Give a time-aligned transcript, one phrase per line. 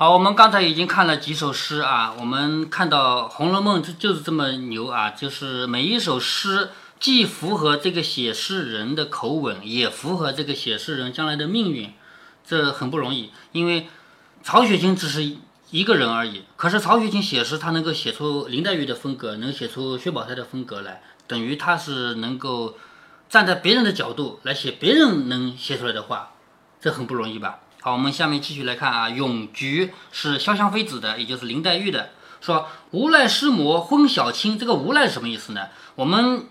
[0.00, 11.92] 好，我们刚才已经看了几首诗啊，我们看到《红楼梦》就就是这么牛啊，就是每一首诗既符合这个写诗人的口吻，也符合这个写诗人将来的命运，
[12.46, 13.30] 这很不容易。
[13.52, 13.88] 因为
[14.42, 15.36] 曹雪芹只是
[15.70, 22.78] 一个人而已，可是曹雪芹写诗，他能够写出林黛玉的风格，能写出薛宝钗的风格来，等于他是能够
[23.28, 26.30] 站在别人的角度来写别人能写出来的话，
[26.80, 27.58] 这很不容易吧？
[27.82, 32.10] 好，我们下面继续来看啊，《咏菊》是潇湘妃子的，也就是林黛玉的。
[32.42, 35.68] 说无赖师魔昏小青，这个无赖是什么意思呢？
[35.94, 36.44] 我们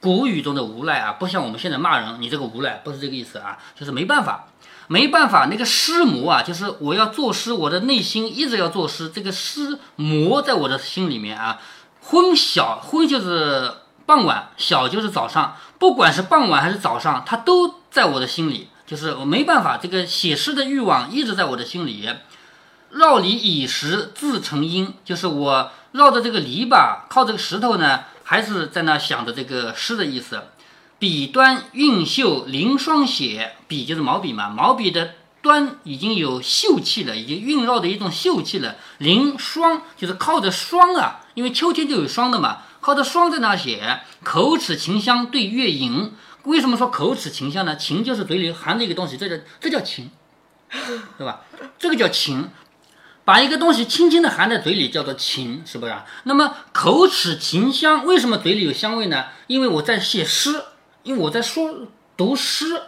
[0.00, 4.48] 古语中的无赖啊，不像我们现在骂人，你这个无赖不是这个意思啊，就是没办法，
[4.88, 5.48] 没办法。
[5.50, 11.60] 那个师魔啊，就是我要作诗，我的内心一直要作诗，这个诗魔在我的心里面啊。
[12.00, 13.70] 昏小昏就是
[14.06, 18.68] 傍晚，小就是早上，不管是傍晚还是早上，它都在我的心里。
[18.92, 22.10] 就是我没办法，这个写诗的欲望一直在我的心里。
[22.90, 30.42] 绕篱倚石自成阴，就是我绕着这个篱笆，靠这个石头呢，还是在那想着这个诗的意思。
[30.98, 38.76] 笔端韵秀临霜写，笔就是毛笔嘛，毛笔的端已经有秀气了，已经蕴绕的一种秀气了。
[38.98, 44.00] 临霜就是靠着霜啊，因为秋天就有霜的嘛，靠着霜在那写。
[44.22, 46.12] 口齿清香对月吟。
[46.44, 47.76] 为什么说口齿清香呢？
[47.76, 50.10] 情就是嘴里含着一个东西，这叫这叫情，
[51.18, 51.42] 对吧？
[51.78, 52.50] 这个叫情，
[53.24, 55.94] 把一个东西轻轻的含在嘴里叫做情，是不是？
[56.24, 59.26] 那么口齿清香，为什么嘴里有香味呢？
[59.46, 60.64] 因为我在写诗，
[61.04, 62.82] 因为我在说读诗，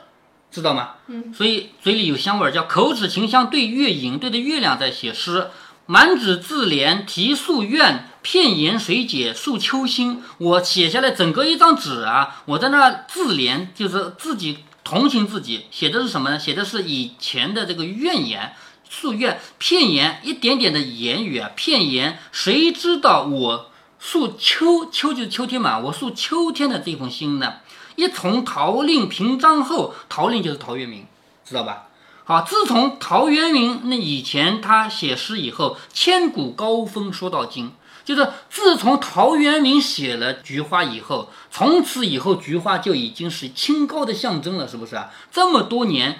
[0.50, 0.94] 知道吗？
[1.06, 5.48] 嗯，所以嘴里有香味儿，叫口齿清香对月影，对着月亮在写诗。
[5.86, 10.22] 满纸自怜题素怨，片言水解诉秋心。
[10.38, 15.66] 我写下来整个一张纸啊，我在那自怜，就是自己同情自己。
[15.70, 16.38] 写的是什么呢？
[16.38, 18.54] 写的是以前的这个怨言、
[18.90, 22.18] 夙愿、片言，一点点的言语啊，片言。
[22.32, 27.56] 谁知道我诉秋秋就是秋天嘛，我诉秋天的这封心呢？
[27.96, 31.06] 一从陶令平章后，陶令就是陶渊明，
[31.44, 31.83] 知道吧？
[32.26, 45.10] 好，自从陶渊明那以前他写诗以后，千古高峰说到今，就是自从陶渊明写了菊花以后，从此以后菊花就已经是清高的象征了，是不是啊？
[45.30, 46.18] 这么多年，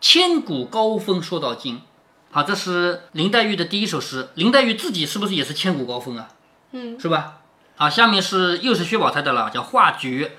[0.00, 1.80] 千古高峰说到今。
[2.30, 4.28] 好，这是林黛玉的第一首诗。
[4.34, 6.28] 林黛玉自己是不是也是千古高峰啊？
[6.70, 7.38] 嗯，是吧？
[7.74, 10.30] 好，下面是又是薛宝钗的了，叫画菊，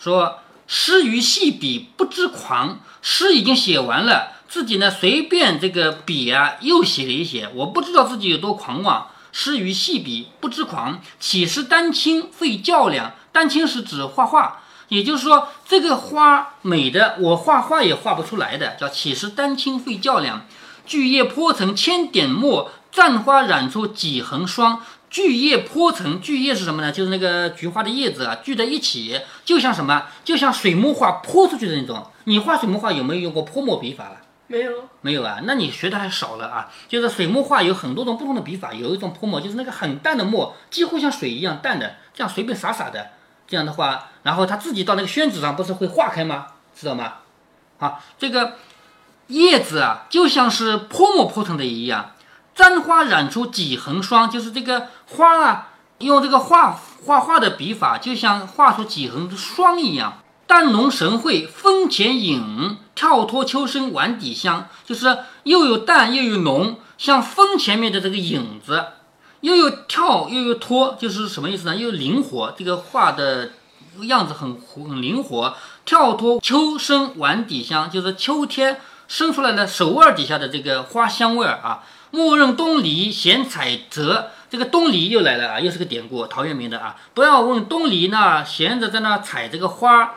[0.00, 4.32] 说诗于细笔不知狂，诗已经写完了。
[4.48, 7.48] 自己呢，随便这个笔啊，又写了一写。
[7.54, 9.08] 我不知道自己有多狂妄。
[9.30, 13.12] 诗于细笔不知狂，岂是丹青费较量？
[13.30, 20.46] 丹青是指画画，也就是说，这个花美的，我画画也画不出来的，叫岂是丹青费较量？
[20.86, 24.80] 巨叶泼成千点墨，绽花染出几横霜。
[25.10, 26.90] 巨叶泼成，巨叶是什么呢？
[26.90, 30.04] 就是那个菊花的叶子啊，聚在一起，就像什么？
[30.24, 32.06] 就像水墨画泼出去的那种。
[32.24, 34.16] 你画水墨画有没有用过泼墨笔法了？
[34.50, 36.70] 没有，没有啊，那你学的还少了啊。
[36.88, 43.10] 就是水墨画有很多种不同的笔法，有一种泼墨，就是那个很淡的墨，几乎像水一样淡的，这样随便洒洒的，
[43.46, 46.46] 这样的话，然后他自己到那个宣纸上不是会化开吗？
[46.74, 47.18] 知道吗？
[47.78, 48.54] 好，这个
[49.26, 52.12] 叶子啊，就像是泼墨泼成的一样，
[52.54, 56.72] 簪花染出几横霜，就是这个花啊，用这个画
[57.04, 60.22] 画画的笔法，就像画出几横霜一样。
[60.48, 68.86] 淡浓神会风前影，跳脱秋声碗底香，就是又有淡又有浓，像风前面的这个影子，
[69.42, 71.76] 又有跳又有脱，就是什么意思呢？
[71.76, 73.50] 又灵活，这个画的
[74.00, 75.54] 样子很很灵活。
[75.84, 81.84] 跳脱秋声碗底香，就是秋天生出来的手腕底下的这个花香味儿啊。
[82.10, 86.96] 莫认东篱闲采折，这个东篱又来了啊，又是个典故，陶渊明的啊。
[87.12, 90.14] 不要问东篱那闲着在那采这个花。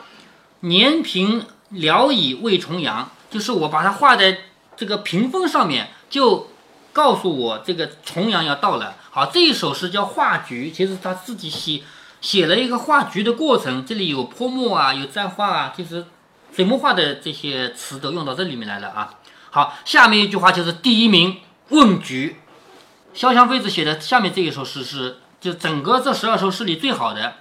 [0.61, 4.39] 年平聊以为重阳，就是我把它画在
[4.75, 6.47] 这个屏风上面，就
[6.93, 8.95] 告诉我这个重阳要到了。
[9.09, 11.81] 好，这一首诗叫画菊，其实他自己写
[12.21, 16.05] 写了一个画菊的过程，这里有泼墨啊，有簪花啊，就是
[16.55, 19.15] 水墨画的这些词都用到这里面来了啊。
[19.49, 21.37] 好，下面一句话就是第一名
[21.69, 22.37] 问菊，
[23.15, 27.35] 潇湘妃子写的下面这一首诗是就整个这十二首诗里最好的。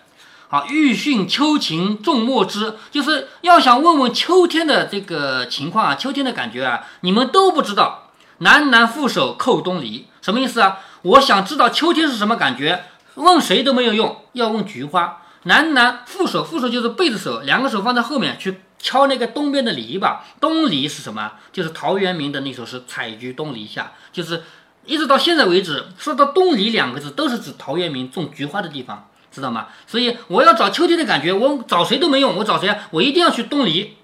[0.52, 8.10] 好，欲讯秋情众莫知，就是要想问问秋天的这个情况啊，秋天的感觉啊，你们都不知道。
[8.38, 10.80] 南南负手扣东篱，什么意思啊？
[11.02, 12.82] 我想知道秋天是什么感觉，
[13.14, 15.22] 问谁都没有用，要问菊花。
[15.44, 20.16] 南南负手，负手就是背着手，两个手放在后面去敲那个东边的篱笆。
[20.40, 21.30] 东篱是什么？
[21.52, 24.42] 就是陶渊明的那首诗《采菊东篱下》，就是
[24.84, 29.68] 一直到现在为止，说到东篱两个字，都是指陶渊明种菊花的地方，知道吗？
[29.86, 32.76] 所以我要找秋天的感觉，我找谁都没用，我找谁啊？
[32.90, 33.96] 我一定要去东篱。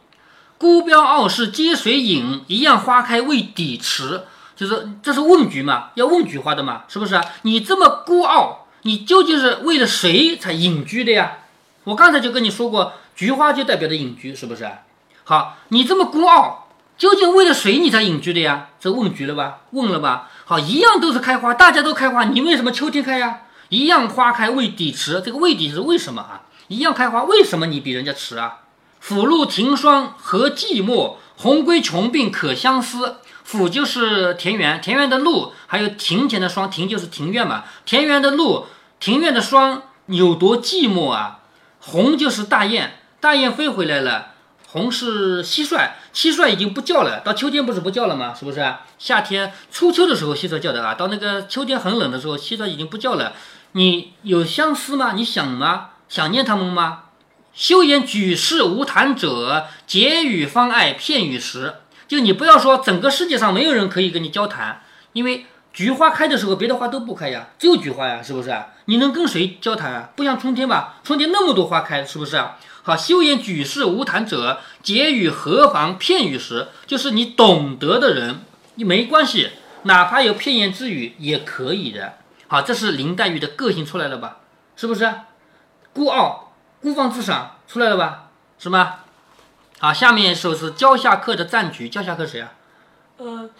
[0.58, 2.42] 孤标傲世皆谁引？
[2.46, 4.22] 一样花开为底迟。
[4.56, 7.22] 就是这是问菊嘛，要问菊花的嘛，是不是啊？
[7.42, 11.38] 你这么孤傲，你究竟是为了谁才隐居的呀？
[11.84, 14.66] 我刚才就跟你说过，菊花就代表着隐居，是不是？
[15.24, 18.68] 好，你这么孤傲，究竟为了谁你才隐居的呀？
[18.80, 19.58] 这问菊了吧？
[19.72, 20.30] 问了吧？
[20.46, 23.40] 好，一样都是开花，大家都开花，你为什么秋天开呀？
[23.68, 26.42] 一样花开未抵迟，这个未抵是为什么啊？
[26.68, 28.58] 一样开花，为什么你比人家迟啊？
[29.00, 33.16] 府路庭霜何寂寞，鸿归穷病可相思。
[33.44, 37.62] 府就是田园，田园的路，还有庭前的霜，庭就是庭院嘛。
[37.84, 38.66] 田园的路，
[38.98, 41.38] 庭院的霜有多寂寞啊？
[41.78, 44.32] 鸿就是大雁，大雁飞回来了。
[44.66, 47.20] 鸿是蟋蟀，蟋蟀已经不叫了。
[47.20, 48.34] 到秋天不是不叫了吗？
[48.34, 48.74] 是不是？
[48.98, 50.94] 夏天初秋的时候蟋蟀叫的啊。
[50.94, 53.32] 到那个秋天很冷的时候，蟋蟀已经不叫了。
[53.76, 55.12] 你有相思吗？
[55.14, 55.90] 你想吗？
[56.08, 57.02] 想念他们吗？
[57.52, 61.74] 休言举世无谈者，结语方爱片语时。
[62.08, 64.80] 就你不要说整个世界上没有人可以跟你交谈，
[65.12, 65.44] 因为
[65.74, 68.50] 菊花开的时候，别的花都不开呀，只有菊花呀，是不是？
[68.86, 70.08] 你能跟谁交谈啊？
[70.16, 72.42] 不像春天吧，春天那么多花开，是不是？
[72.82, 78.40] 好，休言举世无谈者，结语何妨片语时，就是你懂得的人，
[78.76, 79.50] 你没关系，
[79.82, 82.14] 哪怕有片言之语也可以的。
[82.48, 84.38] 好，这是林黛玉的个性出来了吧？
[84.76, 85.12] 是不是？
[85.92, 88.28] 孤傲、孤芳自赏出来了吧？
[88.58, 89.00] 是吗？
[89.78, 91.88] 好，下面一首是蕉下客的赞菊。
[91.88, 92.52] 蕉下客谁啊？
[93.18, 93.50] 呃，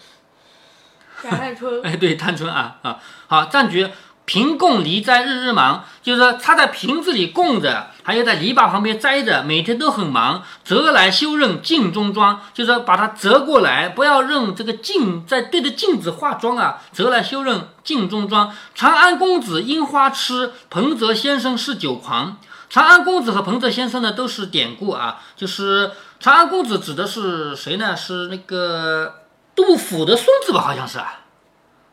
[1.22, 1.80] 贾探春。
[1.84, 2.98] 哎，对，探春啊啊。
[3.26, 3.90] 好，赞菊。
[4.24, 10.44] 瓶供梨栽日日忙，就是说他在瓶子里供着，还要在篱笆旁边栽着，每天都很忙。
[10.62, 16.80] 折来修任镜中妆，就是把它折过来，不要用这个镜在对着镜子化妆啊。
[16.92, 18.54] 折来修任镜中妆。
[18.76, 22.36] 长安公子樱花痴，彭泽先生是酒狂。
[22.70, 25.90] 长安公子和彭泽先生呢，都是典故啊，就是。
[26.18, 27.94] 长安公子指的是谁呢？
[27.94, 29.16] 是那个
[29.54, 30.62] 杜甫的孙子吧？
[30.62, 31.20] 好像是啊。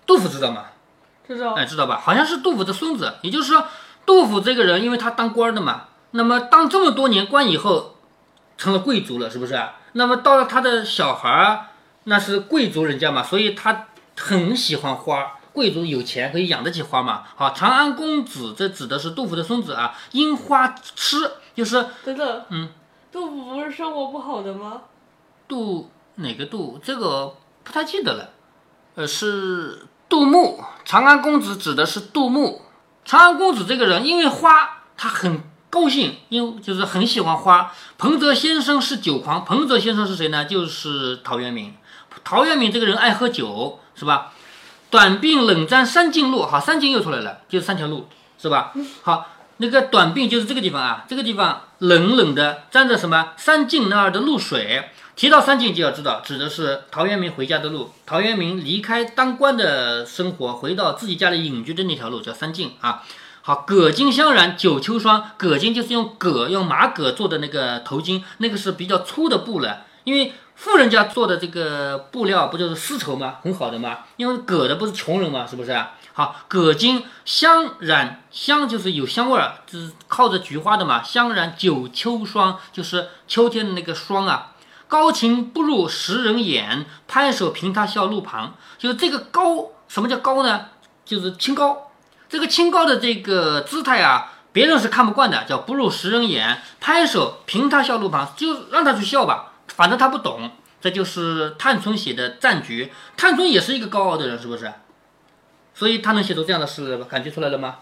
[0.06, 0.64] 杜甫知道吗？
[1.28, 1.54] 知道。
[1.56, 2.00] 哎，知道吧？
[2.02, 3.16] 好像是杜甫的孙子。
[3.22, 3.66] 也就是说，
[4.06, 7.98] 杜甫这个人，因为他当官的嘛，那么当这么多年官以后，
[8.58, 9.62] 成了贵族了，是不是？
[9.94, 11.68] 那么到了他的小孩儿，
[12.06, 13.88] 那是贵族人家嘛，所以他
[14.18, 15.34] 很喜欢花。
[15.52, 17.24] 贵族有钱可以养得起花嘛？
[17.36, 19.96] 好，长安公子这指的是杜甫的孙子啊。
[20.14, 22.70] 樱花痴就是等等，嗯。
[23.12, 24.82] 杜甫不是生活不好的吗？
[25.48, 26.80] 杜哪个杜？
[26.84, 28.32] 这个不太记得了。
[28.96, 30.64] 呃，是杜牧。
[30.84, 32.62] 长安公子指的是杜牧。
[33.06, 35.44] 长安公子这个人，因为花，他很
[35.74, 37.74] 高兴，因为就是很喜欢花。
[37.98, 39.44] 彭泽先生是酒狂。
[39.44, 40.46] 彭泽先生是谁呢？
[40.46, 41.74] 就是陶渊明。
[42.24, 44.34] 陶渊明这个人爱喝酒，是吧？
[44.92, 48.08] 短病冷沾三径路，好，三径又出来了，就是三条路，
[48.40, 48.72] 是吧？
[49.02, 49.26] 好。
[49.58, 54.90] 那个短病就是这个地方啊，这个地方冷冷的沾着什么三径那儿的露水。
[55.16, 57.92] 提到三径就要知道，指的是陶渊明回家的路。
[58.06, 63.04] 陶渊明离开当官的生活，回到自己家里隐居的那条路叫三径啊。
[63.46, 70.34] 好，葛巾香染九秋霜，葛巾就是用葛用马葛做的那个头巾，那个是比较粗的布了，因为。
[70.56, 73.38] 富人家做的这个布料不就是丝绸吗？
[73.42, 73.98] 很好的吗？
[74.18, 75.48] 因为葛的不是穷人吗？
[75.48, 75.76] 是不是？
[76.14, 81.02] 好，葛巾香染香就是有香味儿，就是靠着菊花的嘛。
[81.02, 84.54] 香染九秋霜就是秋天的那个霜啊。
[84.88, 88.54] 高情不入时人眼，拍手凭他笑路旁。
[88.78, 90.68] 就是这个高，什么叫高呢？
[91.04, 91.90] 就是清高。
[92.34, 96.64] 这个清高的这个姿态啊，别人是看不惯的，叫不入时人眼。
[96.80, 99.54] 拍手凭他笑路旁，就让他去笑吧。
[99.68, 100.50] 反正他不懂，
[100.82, 102.92] 这就是探春写的战菊。
[103.16, 104.74] 探春也是一个高傲的人，是不是？
[105.76, 107.76] 所以他能写出这样的诗，感觉出来了吗？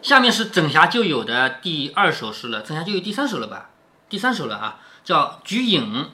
[0.00, 3.70] 下面是枕霞旧友的第二首诗了，枕霞旧友第三首了吧？
[4.08, 6.04] 第三首了啊，叫《菊影》。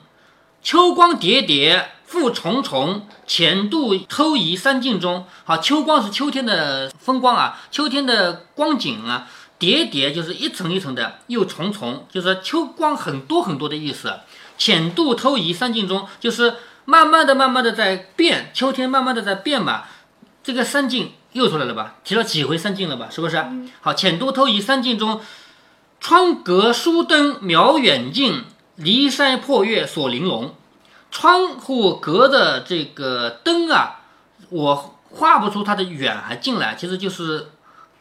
[0.63, 5.25] 秋光叠叠复重重，浅度偷移三径中。
[5.45, 9.27] 好，秋光是秋天的风光啊，秋天的光景啊。
[9.57, 14.13] 叠叠就是一层一层的，又重重，就是秋光很多很多的意思。
[14.59, 16.53] 浅度偷移三径中，就是
[16.85, 19.85] 慢慢的、慢慢的在变，秋天慢慢的在变嘛。
[20.43, 21.95] 这个三径又出来了吧？
[22.03, 23.07] 提了几回三径了吧？
[23.09, 23.43] 是不是？
[23.81, 25.19] 好，浅度偷移三径中，
[25.99, 28.43] 窗隔疏灯描远近，
[28.75, 30.53] 离山破月锁玲珑。
[31.13, 34.01] 窗户隔的这个灯啊，
[34.49, 37.51] 我画不出它的远还近来，其实就是。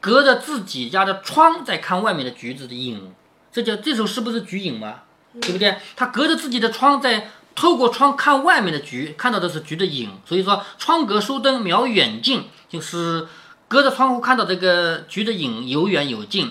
[0.00, 3.14] 隔着自己家的窗在看外面的橘子的影，
[3.52, 5.02] 这叫这首诗不是橘影吗？
[5.40, 5.76] 对不对？
[5.94, 10.10] 他隔着自己的窗在透过窗看外面的橘，看到的是橘的影。
[10.26, 13.28] 所以说，窗格疏灯描远近，就是
[13.68, 16.50] 隔着窗户看到这个橘的影有远有近。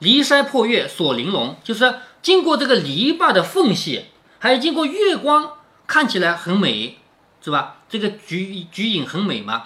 [0.00, 4.06] 篱筛破月锁玲珑，就是经过这个篱笆的缝隙，
[4.40, 5.52] 还有经过月光，
[5.92, 6.96] 看起来很美，
[7.44, 7.76] 是吧？
[7.86, 9.64] 这个菊菊影很美嘛。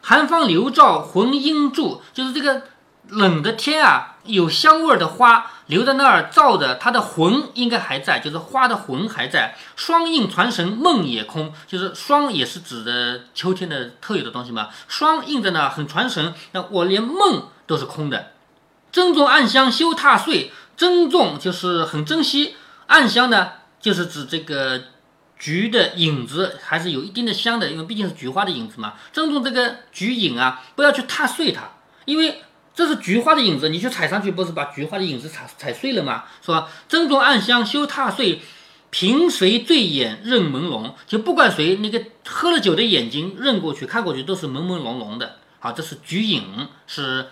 [0.00, 2.62] 寒芳流照魂应驻，就是这个
[3.08, 9.58] 冷的天啊，有香味儿的花留在那儿照着，它的魂应该还在，就是花的魂还在。
[9.76, 14.70] 霜映传神梦也空，就是霜也是指的秋天的特有的东西嘛。
[14.88, 18.32] 霜映在那很传神，那我连梦都是空的。
[18.90, 22.54] 珍重暗香休踏碎，珍重就是很珍惜，
[22.86, 23.50] 暗香呢
[23.82, 24.84] 就是指这个。
[25.38, 28.94] 菊的影子还是有一定的香的，因为毕竟是菊花的影子嘛。
[29.12, 31.70] 珍重这个菊影啊，不要去踏碎它，
[32.06, 32.42] 因为
[32.74, 36.24] 这是菊花的影子，你去踩上去不是把菊花的影子踩踩碎了吗？
[36.44, 36.68] 是吧？
[36.88, 38.40] 珍重暗香休踏碎，
[38.90, 40.94] 凭谁醉眼认朦胧？
[41.06, 45.36] 就不管谁那个喝了酒的眼睛认过去看过去都是朦朦胧胧的。
[45.60, 47.28] 好，这是菊影，是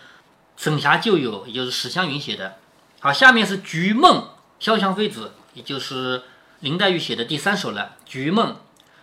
[0.56, 2.56] 沈霞旧友，也就是史湘云写的。
[3.00, 4.28] 好，下面是菊梦，
[4.60, 6.22] 潇湘妃子，也就是。
[6.60, 8.52] 林黛玉写的第三首了，《菊梦》。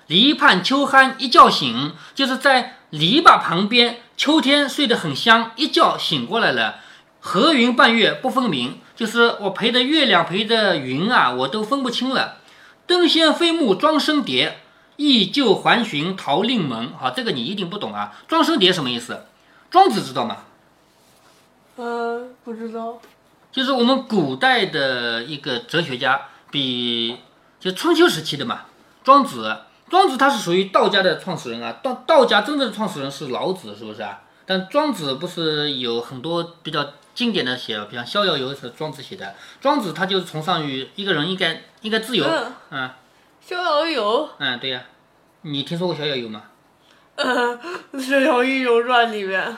[0.08, 6.82] 篱畔秋酣一觉醒，就是在篱笆旁边，秋天睡得很香，一觉醒过来了。
[7.22, 12.40] 和云伴月不分明，就是我陪着月亮，陪着云啊，我都分不清了。
[12.86, 14.60] 灯仙飞木庄生蝶，
[14.98, 16.92] 忆旧还寻桃令门。
[17.00, 18.14] 好，这个你一定不懂啊。
[18.28, 19.26] 庄生蝶什么意思？
[19.72, 20.40] 庄子知道吗？
[21.78, 23.00] 呃，不知道。
[23.54, 26.20] 就是我们古代的一个哲学家，
[26.52, 27.18] 比。
[27.64, 28.66] 就春秋时期的嘛，
[29.06, 29.58] 庄子，
[29.90, 31.80] 庄子他是属于道家的创始人啊。
[31.82, 34.20] 道道家真正的创始人是老子，是不是啊？
[34.46, 39.34] 但庄子不是有很多比较经典的写，比方《逍遥游》是庄子写的。
[39.62, 42.26] 庄子他就是崇尚于一个人应该应该自由，
[42.70, 42.90] 嗯，
[43.40, 44.82] 《逍遥游》，嗯，对呀，
[45.44, 46.44] 你听说过《逍遥游》吗？
[47.16, 47.58] 呃，
[48.02, 49.42] 《逍遥英雄传》里面。《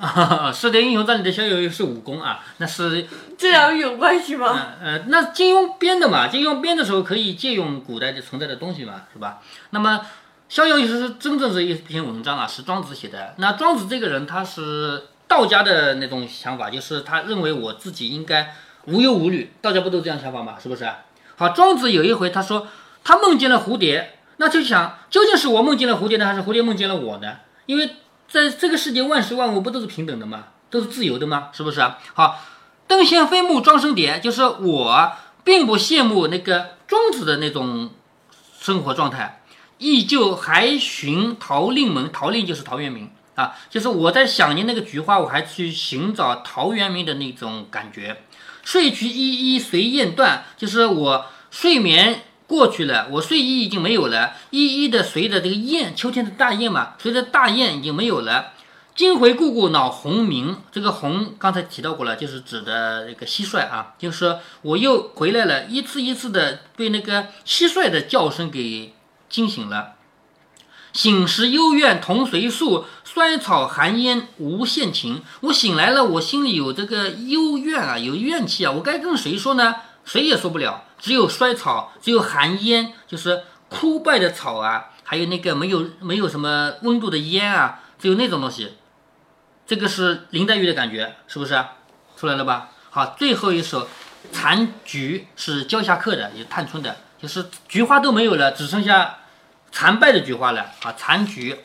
[0.54, 4.68] 射雕英雄传》里的逍遥游是武功啊，那是这两有关系吗？
[4.82, 9.40] 呃，那金庸编的嘛，金庸编的时候可以借用古代的存在的东西嘛，是吧？
[9.70, 9.96] 那么
[10.48, 13.34] 《逍遥游》是真正是一篇文章啊，是庄子写的。
[13.36, 18.54] 那庄子这个人他是道家的那种想法，就是他认为我自己应该
[18.86, 19.52] 无忧无虑。
[19.60, 20.56] 道家不都这样想法吗？
[20.60, 20.88] 是不是？
[21.36, 22.66] 好，庄子有一回他说
[23.04, 27.36] 他梦见了蝴蝶，那就想究竟是我梦见了蝴蝶呢，还是蝴蝶梦见了我呢？
[27.66, 27.96] 因为
[28.30, 30.44] 在这个世界，万事万物不都是平等的吗？
[30.70, 31.48] 都是自由的吗？
[31.52, 31.98] 是不是啊？
[32.14, 32.40] 好，
[32.86, 37.90] 登仙飞木庄生蝶，就是我并不羡慕那个庄子的那种
[38.60, 39.42] 生活状态，
[39.78, 48.22] 依旧还寻陶令门，陶令就是陶渊明啊，就是我在想念那个菊花，我还去寻找陶渊明的那种感觉。
[48.62, 52.22] 睡去依依随雁断，就是我睡眠。
[52.50, 58.54] 过去了，我睡衣已经没有了，一一的随着这个雁，秋天的大雁嘛，随着大雁已经没有了。
[58.96, 68.94] 今回故故恼鸿鸣，这个鸿刚才提到过了，就是指的那个蟋蟀啊，就是说我又回来了，一次一次的被那个蟋蟀的叫声给
[69.28, 69.92] 惊醒了。
[70.92, 75.22] 醒时幽怨同随宿，衰草寒烟无限情。
[75.42, 79.76] 我醒来了，我心里有这个幽怨啊，有怨气啊，我该跟谁说呢？
[80.04, 80.86] 谁也说不了。
[81.00, 88.74] 只有衰草，只有寒烟，就是枯败的草啊，还有那个没有没有什么温度的烟啊，只有那种东西。
[89.66, 91.64] 这个是林黛玉的感觉，是不是？
[92.16, 92.68] 出来了吧？
[92.90, 93.84] 好，最后一首
[94.30, 99.20] 《残菊》是焦下客的，也探春的，就是菊花都没有了，只剩下
[99.72, 100.92] 残败的菊花了啊。
[100.98, 101.60] 残菊，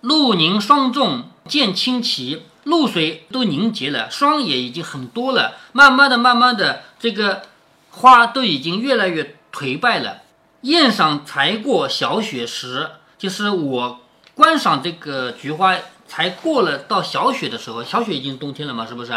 [0.00, 7.42] 露凝霜重渐清奇，露水都凝结了，霜也已经很多了，慢慢的，慢慢的，这个。
[7.90, 10.22] 花都已经越来越颓败了。
[10.62, 14.00] 宴赏才过小雪时，就是我
[14.34, 15.76] 观赏这个菊花
[16.08, 19.12] 才过了到小雪的时候，小雪已经冬天了嘛，是不是？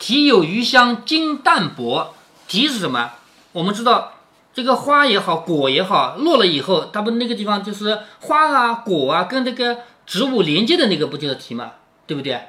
[0.00, 2.14] 体有余香经淡薄，
[2.48, 3.12] 体是什么？
[3.52, 4.14] 我们知道
[4.52, 11.72] 这个花也好，果也好，落了以后，它不那个地方就是花啊、果啊，跟这个植物连接的那个不就是体嘛，
[12.08, 12.40] 对不对？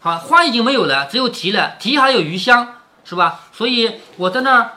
[0.00, 3.42] 好，花已经没有了，只有体了，体还有余香，是吧？
[3.52, 4.72] 所以我在那儿。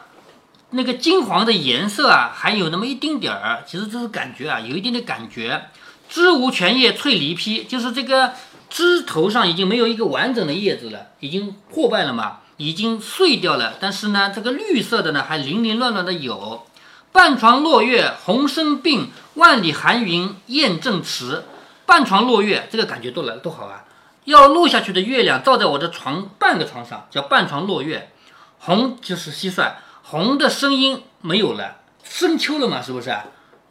[0.73, 5.69] 那个金黄的颜色啊，还有那么一丁点儿，其实这是感觉啊，有一定的感觉。
[6.09, 8.33] 枝无全叶翠离披，就是这个
[8.69, 13.75] 枝头上已经没有一个完整的叶子了，已经破败了嘛，已经碎掉了。
[13.79, 16.65] 但是呢，这个绿色的呢，还零零乱乱的有。
[17.11, 21.43] 半床落月红生病，万里寒云雁正迟。
[21.85, 23.85] 半床落月，这个感觉多来多好啊！
[24.25, 28.11] 要落下去的月亮照在我的床半个床上，叫半床落月。
[28.59, 29.73] 红就是蟋蟀。
[30.03, 33.09] 红的声音没有了，深秋了嘛，是不是？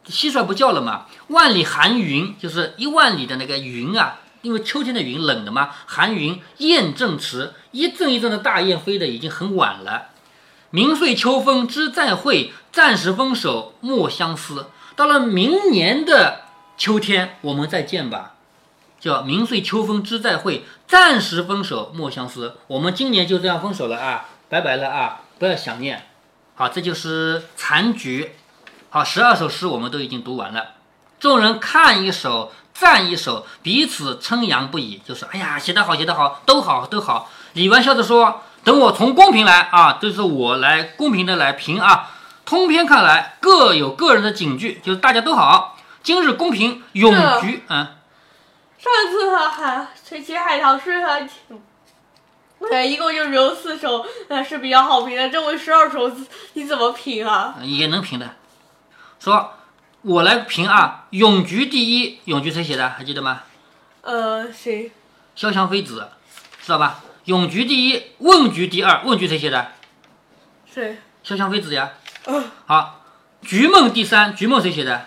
[0.05, 1.05] 蟋蟀不叫了嘛？
[1.27, 5.69] 万里寒云就是一万里的那个云啊，因为秋天的云冷的嘛。
[5.85, 10.07] 寒云雁正迟，一阵一阵的大雁飞的已经很晚了。
[10.71, 14.67] 明岁秋风知再会，暂时分手莫相思。
[14.95, 16.41] 到了明年的
[16.77, 18.33] 秋天，我们再见吧。
[18.99, 22.57] 叫明岁秋风知再会，暂时分手莫相思。
[22.67, 26.07] 我们今年就这样分手了啊，拜拜了啊，不要想念。
[26.55, 28.35] 好，这就是残局。
[28.89, 30.73] 好，十二首诗我们都已经读完了。
[31.19, 38.41] 众人看一首，赞一首，彼此称扬不已，就说：“哎呀，写得好，写得好，都好，都好。”李纨笑着说。
[38.65, 42.11] 等我从公平来啊，这是我来公平的来评啊。
[42.45, 45.77] 通篇看来各有个人的警句，就是大家都好。
[46.01, 47.87] 今日公平永局嗯。
[48.77, 51.61] 上次海这写海棠诗还挺，
[52.69, 55.29] 对，一共就只有四首，那是比较好评的。
[55.29, 56.11] 这回十二首，
[56.53, 57.55] 你怎么评啊？
[57.61, 58.35] 也能评的。
[59.19, 59.53] 说，
[60.01, 61.07] 我来评啊。
[61.11, 62.89] 永局第一，永局谁写的？
[62.89, 63.43] 还记得吗？
[64.01, 64.91] 呃，谁？
[65.35, 66.09] 潇湘妃子，
[66.61, 67.01] 知道吧？
[67.25, 69.01] 咏菊第一，问菊第二。
[69.03, 69.71] 问菊谁写的？
[70.65, 70.97] 谁？
[71.25, 71.91] 潇湘妃子呀。
[72.25, 72.43] 嗯。
[72.65, 73.01] 好，
[73.41, 74.35] 菊梦第三。
[74.35, 75.05] 菊梦谁写的？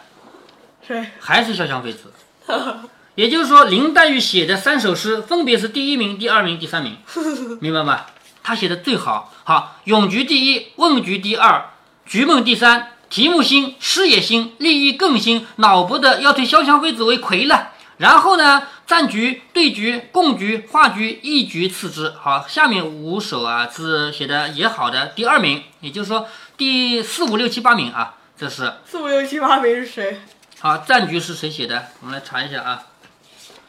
[0.86, 1.10] 谁？
[1.20, 2.12] 还是潇湘妃子。
[3.16, 6.96] 也就是说，林黛玉写的三首诗分别是第一名、第二名、第三名，
[7.61, 8.06] 明白吗？
[8.42, 9.35] 她写的最好。
[9.42, 11.70] 好，咏菊第一，问菊第二，
[12.06, 12.92] 菊梦第三。
[13.08, 17.73] 题目新，诗也新，立意更新，脑补的要推潇湘妃子为魁了。
[17.99, 18.64] 然后呢？
[18.87, 22.12] 战局、对局、共局、画局，一局次之。
[22.20, 30.20] 好，下面五首啊是写的也好的，第二名，也就是说第四五六七八名啊，这是四五六七八名是谁？
[30.61, 31.87] 好，战局是谁写的？
[32.00, 32.82] 我们来查一下啊，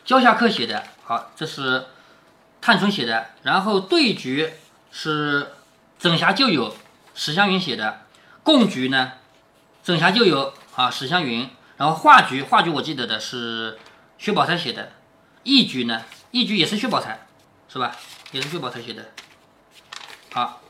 [0.08, 0.84] 焦下客写的。
[1.04, 1.86] 好，这是
[2.62, 3.28] 探春写的。
[3.44, 4.54] 然后对局
[4.90, 5.52] 是
[6.00, 6.76] 整霞旧友
[7.14, 8.06] 史湘云写的。
[8.42, 9.12] 共局呢，
[9.84, 11.50] 整霞旧友啊史湘云。
[11.76, 13.78] 然后画局，画局我记得的是
[14.18, 14.94] 薛宝钗写的。
[15.44, 16.02] 义局呢？
[16.32, 17.28] 义局也是薛宝钗，
[17.68, 17.96] 是吧？
[18.32, 19.06] 也是薛宝钗写的。
[20.32, 20.62] 好，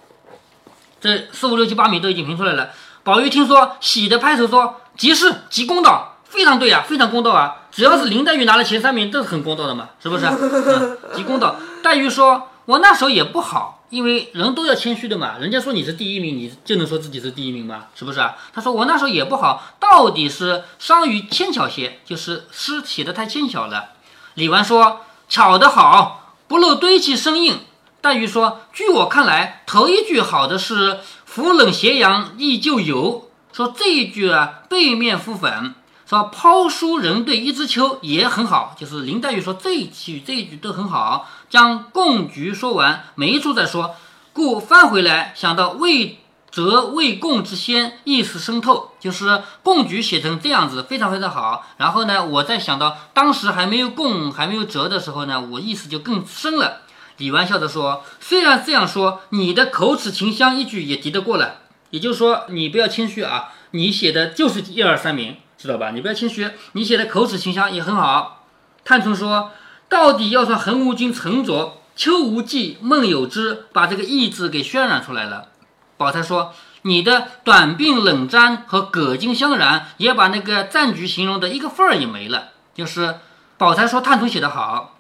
[1.00, 2.74] 这四五六七八名都已经评出来了。
[3.04, 6.07] 宝玉听说，喜的拍手说：“极是，极公道，
[6.38, 7.64] 非常对啊，非常公道啊！
[7.72, 10.28] 只要是林黛玉拿了前三名，都是很公道的嘛，是不是？
[11.16, 15.40] 极公道。”黛玉说：“我那时候也不好，因为人都要谦虚的嘛。
[15.40, 17.86] 人家说你是第一名，你就能说自己是第一名吗？
[17.96, 23.94] 是不是啊？”他说：“我那时候也不好，到底是伤于牵巧些，就是诗写的太牵巧了。”
[24.36, 27.62] 李纨说：“巧得好，不露堆砌生硬。”
[28.00, 33.24] 黛玉说：“据我看来，头一句好的是‘扶冷斜阳忆旧游’。
[33.52, 35.74] 说这一句啊，背面敷粉。
[36.08, 38.76] 说‘抛书人对一枝秋’也很好。
[38.80, 41.30] 就是林黛玉说这一句这一句都很好。
[41.50, 43.96] 将共局说完，每一处再说，
[44.34, 51.68] 故翻回来想到魏。”则未共之先，意思深透，就是共局写成这样子，非常非常好。
[51.78, 56.82] 然后呢，我再想到当时还没有共，还没有折的时候呢，我意思就更深了。
[57.18, 61.58] 李纨笑着说：“虽然这样说，你的口齿清香一句也敌得过了。
[61.92, 65.92] 也就是说，你不要谦虚啊，你写的就是一二三名，知道吧？
[65.92, 68.46] 你不要谦虚，你写的口齿清香也很好。”
[68.86, 69.52] 探春说
[69.90, 75.50] ：“到底要算横无君沉着，秋无忌梦有之，把这个意字给渲染出来了。”
[75.98, 83.16] 宝钗说：“你的短鬓冷沾和葛巾香染，也把那个战局形容的一个份儿也没了。”就是
[83.58, 85.00] 宝钗说探春写得好，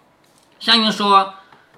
[0.60, 1.36] 湘云说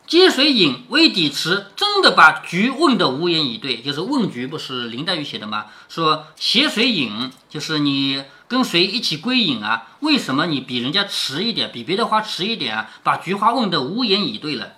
[0.08, 3.82] 接水饮微底迟，真的把局问得无言以对。
[3.82, 5.66] 就是问局不是林黛玉写的吗？
[5.90, 9.88] 说携水饮就是你跟谁一起归隐啊？
[10.02, 12.90] 为什么你比人家迟一点，比别的花迟一点啊？
[13.04, 14.74] 把菊花问得无言以对了。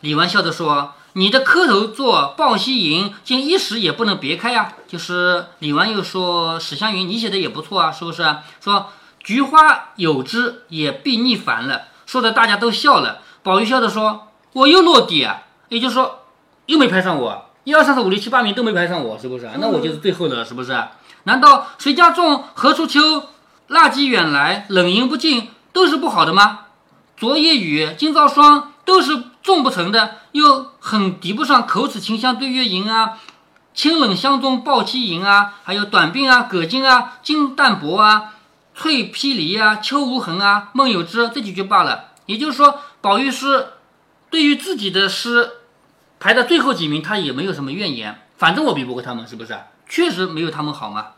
[0.00, 0.94] 李纨笑着说。
[1.14, 4.72] 你的磕头做抱膝吟，竟一时也不能别开呀！
[4.88, 8.24] 就是李纨又说史湘云，你写的也不错啊，是不是？
[8.62, 8.86] 说
[9.22, 13.18] 菊花有枝也必逆烦了，说的大家都笑了。
[13.42, 16.20] 宝玉笑着说：“我又落地啊，也就是说
[16.64, 19.50] 又没排上我，一二三四五六七八名都没排上我，是不是？
[19.58, 20.72] 那我就是最后的，是不是？
[21.24, 23.28] 难道谁家种何处秋，
[23.68, 26.60] 腊鸡远来，冷饮不尽，都是不好的吗？
[27.16, 33.18] 昨夜雨，今朝霜，都是。”种不成的，又很抵不上口齿清香对月吟啊，
[33.74, 38.34] 清冷香中抱膝吟啊，还有短鬓啊，葛巾啊，金淡泊啊，
[38.72, 42.10] 翠披离啊，秋无痕啊，梦有之这几句罢了。
[42.26, 43.66] 也就是说，宝玉诗
[44.30, 45.54] 对于自己的诗
[46.20, 48.22] 排到最后几名，他也没有什么怨言。
[48.38, 49.58] 反正我比不过他们，是不是？
[49.92, 51.08] 确实没有他们好嘛。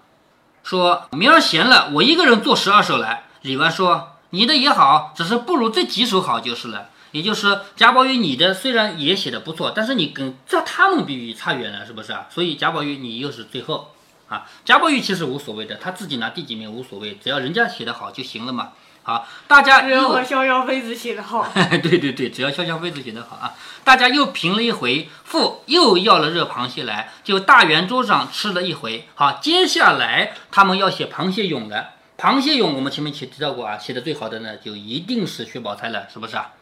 [0.64, 3.22] 说明儿闲了，我一个人做十二首来。
[3.42, 12.26] 李纨说：“你的也好，只是不如这几首好就是了。”也就是贾宝玉，你的虽然也写的不错，但是你跟这他们比比差远了，是不是啊？
[12.28, 13.92] 所以贾宝玉你又是最后。
[14.28, 14.44] 啊。
[14.64, 18.72] 贾宝玉其实无所谓的，他自己拿第几名无所谓，只要人家写的好就行了嘛。
[19.04, 21.46] 好，大家只要又和逍遥妃子写的好。
[21.82, 23.52] 对对对，只要潇潇妃子写得好啊！
[23.84, 29.06] 大家又评了一回，父又要了热螃蟹来，就大圆桌上吃了一回。
[29.14, 31.90] 好，接下来他们要写螃蟹咏了。
[32.16, 36.52] 螃蟹咏我们前面提提到过啊，写的最好的呢，就一定是薛宝钗了，是不是啊？